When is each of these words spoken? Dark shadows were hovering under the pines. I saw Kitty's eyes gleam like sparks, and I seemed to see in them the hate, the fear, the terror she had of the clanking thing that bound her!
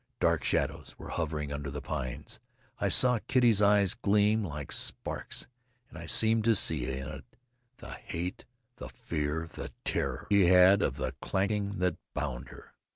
Dark 0.19 0.43
shadows 0.43 0.95
were 0.97 1.09
hovering 1.09 1.53
under 1.53 1.69
the 1.69 1.79
pines. 1.79 2.39
I 2.79 2.87
saw 2.89 3.19
Kitty's 3.27 3.61
eyes 3.61 3.93
gleam 3.93 4.43
like 4.43 4.71
sparks, 4.71 5.45
and 5.89 5.97
I 5.99 6.07
seemed 6.07 6.43
to 6.45 6.55
see 6.55 6.87
in 6.91 7.05
them 7.05 7.23
the 7.77 7.91
hate, 7.91 8.45
the 8.77 8.89
fear, 8.89 9.45
the 9.45 9.71
terror 9.85 10.25
she 10.31 10.47
had 10.47 10.81
of 10.81 10.95
the 10.95 11.11
clanking 11.21 11.73
thing 11.73 11.79
that 11.81 11.97
bound 12.15 12.49
her! 12.49 12.73